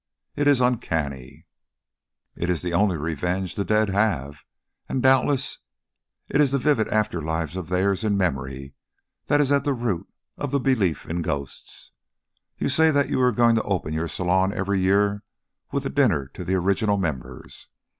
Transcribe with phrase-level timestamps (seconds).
[0.35, 1.45] It is uncanny."
[2.35, 4.43] "It is the only revenge the dead have;
[4.89, 5.59] and doubtless
[6.27, 8.73] it is this vivid after life of theirs in memory
[9.27, 10.07] that is at the root
[10.39, 11.91] of the belief in ghosts.
[12.57, 15.21] You say that you are going to open your salon every year
[15.71, 17.67] with a dinner to the original members.